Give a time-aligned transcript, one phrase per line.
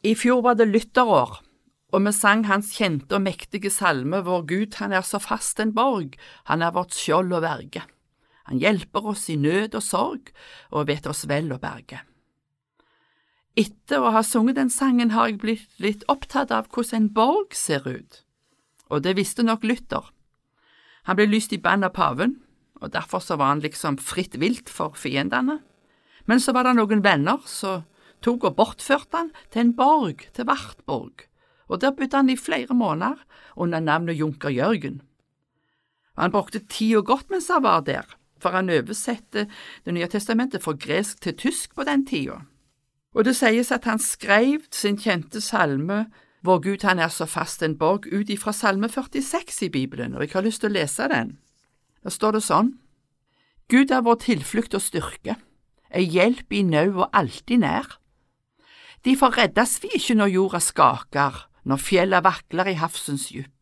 [0.00, 1.40] I fjor var det lytterår,
[1.92, 5.74] og vi sang hans kjente og mektige salme Vår Gud, han er så fast en
[5.76, 6.14] borg,
[6.48, 7.82] han er vårt skjold og verge.
[8.48, 10.30] Han hjelper oss i nød og sorg,
[10.72, 12.00] og vet oss vel å berge.
[13.60, 17.52] Etter å ha sunget den sangen har jeg blitt litt opptatt av hvordan en borg
[17.52, 18.22] ser ut,
[18.88, 20.08] og det visste nok Luther.
[21.04, 22.38] Han ble lyst i bann av paven,
[22.80, 25.58] og derfor så var han liksom fritt vilt for fiendene.
[26.24, 27.84] Men så var det noen venner som
[28.22, 31.26] tok og bortførte han til en borg, til Vartborg,
[31.68, 33.20] og der bodde han i flere måneder
[33.56, 35.00] under navnet Junker Jørgen.
[36.18, 38.04] Han brukte tida godt mens han var der,
[38.40, 39.46] for han oversatte
[39.84, 42.42] Det nye testamentet fra gresk til tysk på den tida.
[43.14, 46.06] Og det sies at han skrev sin kjente salme
[46.42, 50.24] Vår Gud han er så fast en borg ut ifra salme 46 i Bibelen, og
[50.24, 51.34] jeg har lyst til å lese den.
[52.02, 52.78] Der står det sånn
[53.68, 55.36] Gud er vår tilflukt og styrke,
[55.94, 57.99] ei hjelp i nød og alltid nær.
[59.04, 63.54] Derfor reddes vi ikke når jorda skaker, når fjella vakler i havsens djup.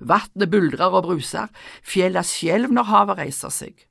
[0.00, 1.50] Vatnet buldrer og bruser,
[1.82, 3.86] fjella skjelv når havet reiser seg.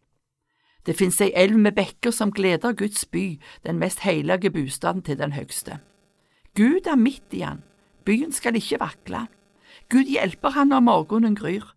[0.88, 3.36] Det finnes ei elv med bekker som gleder Guds by,
[3.68, 5.82] den mest hellige bostaden til den høgste.
[6.56, 7.60] Gud er midt i han,
[8.08, 9.28] byen skal ikke vakle.
[9.92, 11.68] Gud hjelper han når morgenen gryr.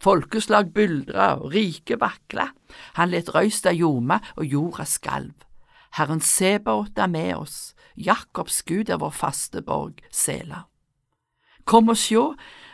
[0.00, 2.48] Folkeslag buldra og rike vakla,
[2.96, 5.47] han let røysta ljoma og jorda skalv.
[5.96, 10.66] Herren Sebaot er med oss, Jakobs Gud er vår faste borg, Sela.
[11.64, 12.32] Kom og sjå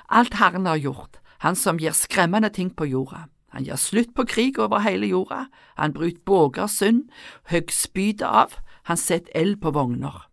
[0.09, 3.27] alt Herren har gjort, Han som gir skremmende ting på jorda.
[3.53, 5.45] Han gjør slutt på krig over hele jorda,
[5.77, 7.05] han bryter båger sund,
[7.53, 8.57] høgg spydet av,
[8.89, 10.25] han setter eld på vogner.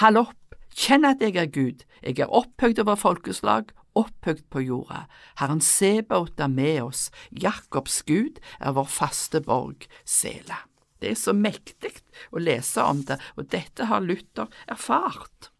[0.00, 5.04] Hall opp, kjenn at jeg er Gud, jeg er opphøyd over folkeslag, opphøgt på jorda.
[5.38, 10.64] Herren Sebaot er med oss, Jakobs Gud er vår faste borg, Sela.
[11.06, 11.92] Det er så mektig
[12.34, 15.52] å lese om det, og dette har Luther erfart.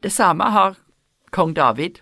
[0.00, 0.78] Det samme har
[1.28, 1.98] kong David.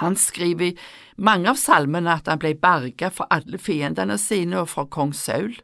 [0.00, 0.78] Han skriver i
[1.20, 5.58] mange av salmene at han ble berget fra alle fiendene sine og fra kong Saul,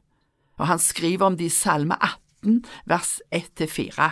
[0.60, 4.10] og han skriver om det i Salme 18, vers 1–4.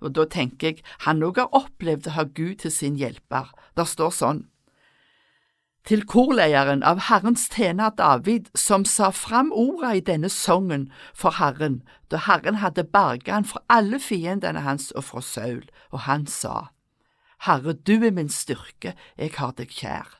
[0.00, 3.52] Og da tenker jeg han òg har opplevd å ha Gud til sin hjelper.
[3.76, 4.46] Det står sånn
[5.86, 11.80] til korleieren av Herrens tjener David, som sa fram orda i denne sangen for Herren,
[12.10, 15.62] da Herren hadde berget han fra alle fiendene hans og fra Saul,
[15.94, 16.72] og han sa,
[17.46, 20.16] Herre, du er min styrke, jeg har deg kjær.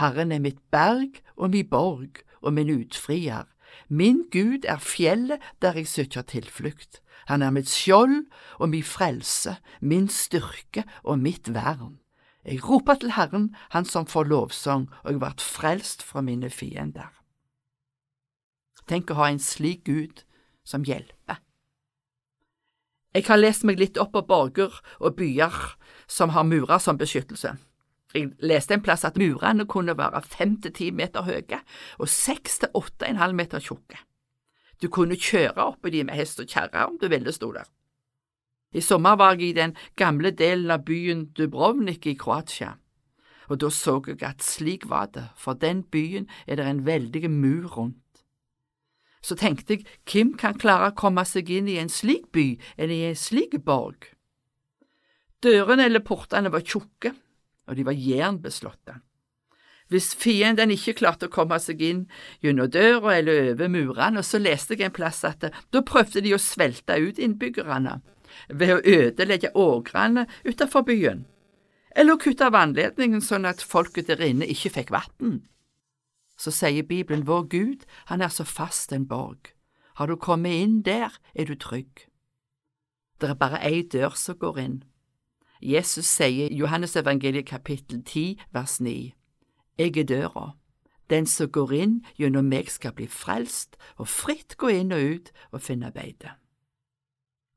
[0.00, 3.46] Herren er mitt berg og min borg og min utfrier.
[3.88, 7.00] Min Gud er fjellet der jeg søker tilflukt.
[7.30, 8.26] Han er mitt skjold
[8.58, 12.00] og min frelse, min styrke og mitt vern.
[12.46, 17.10] Jeg ropa til Herren, Han som får lovsang, og jeg vart frelst fra mine fiender.
[18.86, 20.22] Tenk å ha en slik Gud
[20.64, 21.40] som hjelper.
[23.16, 25.54] Jeg har lest meg litt opp på borger og byer
[26.06, 27.56] som har murer som beskyttelse.
[28.14, 31.62] Jeg leste en plass at murene kunne være fem til ti meter høye
[31.98, 33.98] og seks til åtte og en halv meter tjukke.
[34.82, 37.66] Du kunne kjøre oppi de med hest og kjerre om du ville, sto der.
[38.76, 42.74] I sommer var jeg i den gamle delen av byen Dubrovnik i Kroatia,
[43.48, 47.30] og da så jeg at slik var det, for den byen er det en veldig
[47.30, 48.02] mur rundt.
[49.22, 52.92] Så tenkte jeg, hvem kan klare å komme seg inn i en slik by enn
[52.92, 54.12] i en slik borg?
[55.42, 57.14] Dørene eller portene var tjukke,
[57.66, 59.00] og de var jernbeslåtte.
[59.88, 62.04] Hvis fienden ikke klarte å komme seg inn
[62.42, 66.42] gjennom døra eller over murene, så leste jeg en plass at da prøvde de å
[66.42, 68.00] svelte ut innbyggerne
[68.48, 71.26] ved å ødelegge åkrene utenfor byen,
[71.96, 75.40] eller å kutte vannledningen sånn at folket der inne ikke fikk vann.
[76.36, 79.54] Så sier Bibelen vår Gud, han er så fast en borg.
[79.96, 82.04] Har du kommet inn der, er du trygg.
[83.20, 84.82] Det er bare ei dør som går inn.
[85.62, 89.14] Jesus sier i Johannes evangeliet kapittel 10 vers 9,
[89.78, 90.56] Jeg er døra.
[91.10, 95.32] Den som går inn gjennom meg skal bli frelst og fritt gå inn og ut
[95.52, 96.34] og finne beite.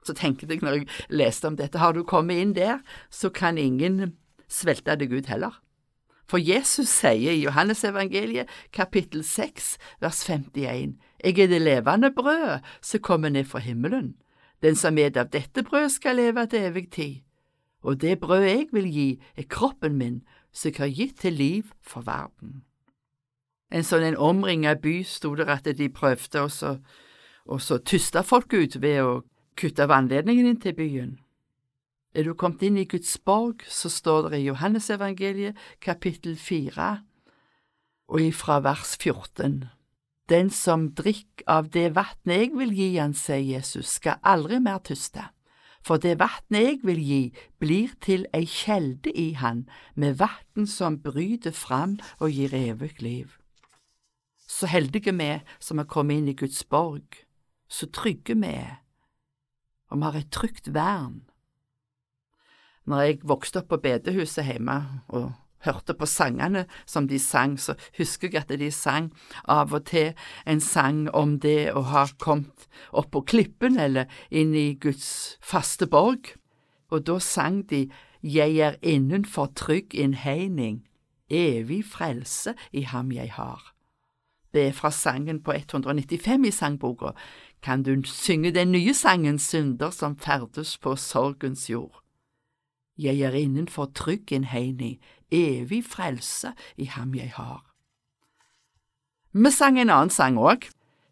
[0.06, 2.80] Så tenkte jeg når jeg leste om dette, har du kommet inn der,
[3.10, 4.16] så kan ingen
[4.48, 5.60] svelte deg ut heller.
[6.30, 13.00] For Jesus sier i Johannesevangeliet kapittel 6 vers 51, Jeg er det levende brødet som
[13.00, 14.16] kommer ned fra himmelen.
[14.62, 17.16] Den som et av dette brødet skal leve til evig tid.
[17.81, 21.72] Og det brødet jeg vil gi, er kroppen min, som jeg har gitt til liv
[21.81, 22.63] for verden.
[23.72, 26.46] En sånn en omringa by sto der at de prøvde
[27.46, 29.12] å tyste folk ut ved å
[29.57, 31.18] kutte anledningen inn til byen.
[32.13, 37.04] Er du kommet inn i Guds borg, så står det i Johannesevangeliet kapittel fire
[38.10, 39.68] og ifra vers 14.
[40.30, 44.81] Den som drikker av det vannet jeg vil gi han, sier Jesus, skal aldri mer
[44.86, 45.30] tyste.
[45.81, 47.24] for det vatnet jeg vil gi,
[47.60, 49.63] blir til ei kjelde i han,
[49.96, 53.31] med vatn som bryter fram og gir evig liv.
[54.48, 57.24] Så heldige vi som har kommet inn i Guds borg,
[57.69, 58.81] så trygge vi er,
[59.89, 61.21] og vi har et trygt vern.
[62.89, 64.80] Når jeg vokste opp på bedehuset hjemme
[65.13, 65.31] og
[65.65, 69.12] hørte på sangene som de sang, så husker jeg at de sang
[69.45, 70.13] av og til
[70.47, 75.88] en sang om det å ha kommet opp på klippen eller inn i Guds faste
[75.88, 76.33] borg,
[76.89, 77.89] og da sang de
[78.21, 80.83] Jeg er innenfor trygg innhegning,
[81.31, 83.62] evig frelse i ham jeg har.
[84.53, 87.13] Det er fra sangen på 195 i sangboka.
[87.61, 92.03] Kan du synge den nye sangen Synder som ferdes på sorgens jord?
[92.97, 95.00] Jeg er innenfor trygg heini,
[95.31, 97.63] evig frelse i ham jeg har.
[99.31, 100.69] Vi sang en annen sang òg,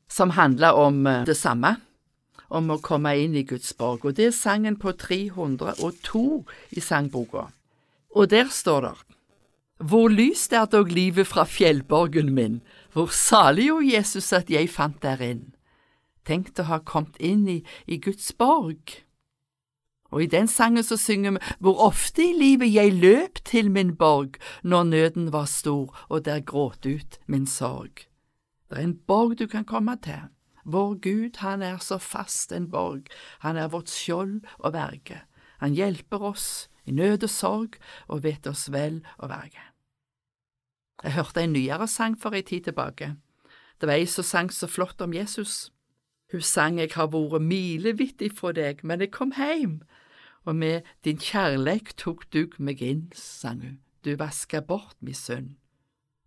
[0.10, 1.76] som handler om eh, det samme,
[2.50, 6.24] om å komme inn i Guds borg, og det er sangen på 302
[6.72, 7.50] i sangboka.
[8.16, 8.96] Og der står det,
[9.78, 12.62] Hvor lyst er dog livet fra fjellborgen min,
[12.94, 15.54] hvor salig, o Jesus, at jeg fant inn.
[16.28, 18.98] Tenk å ha kommet inn i, i Guds borg.
[20.12, 23.96] Og i den sangen så synger vi Hvor ofte i livet jeg løp til min
[23.96, 28.08] borg når nøden var stor og der gråt ut min sorg.
[28.70, 30.28] Det er en borg du kan komme til.
[30.66, 33.08] Vår Gud, han er så fast en borg,
[33.40, 35.22] han er vårt skjold og verge.
[35.64, 37.78] Han hjelper oss i nød og sorg
[38.08, 39.64] og vet oss vel å verge.
[41.04, 43.16] Jeg hørte en nyere sang for ei tid tilbake.
[43.80, 45.72] Det var ei som sang så flott om Jesus.
[46.32, 49.82] Hun sang Jeg har vært milevidt ifra deg, men jeg kom heim,
[50.46, 55.56] og med din kjærleik tok du meg inn, sang hun, du vaska bort mi synd.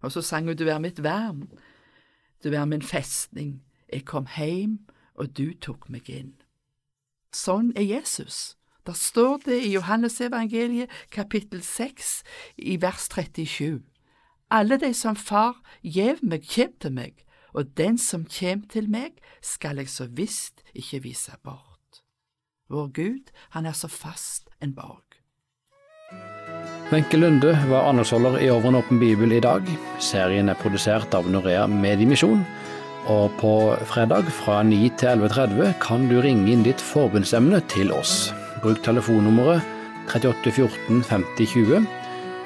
[0.03, 1.49] Og så sang hun Du er mitt vern,
[2.45, 3.63] du er min festning,
[3.93, 4.79] jeg kom heim,
[5.15, 6.33] og du tok meg inn.
[7.33, 8.57] Sånn er Jesus.
[8.87, 12.23] Der står det i Johannesevangeliet kapittel 6
[12.57, 13.83] i vers 37.
[14.51, 17.21] Alle de som Far gjev meg, kjem til meg,
[17.55, 22.03] og den som kjem til meg, skal jeg så visst ikke vise bort.
[22.71, 25.05] Vår Gud, han er så fast en borg.
[26.91, 29.67] Wenche Lunde var anholdsholder i Over en åpen bibel i dag.
[30.03, 32.43] Serien er produsert av Norea Mediemisjon.
[33.11, 33.53] Og på
[33.89, 38.33] fredag fra 9 til 11.30 kan du ringe inn ditt forbundsemne til oss.
[38.63, 39.63] Bruk telefonnummeret
[40.11, 41.87] 38 14 50 20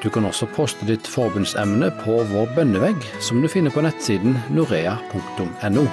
[0.04, 5.88] du kan også poste ditt forbundsemne på vår bønnevegg, som du finner på nettsiden norea.no.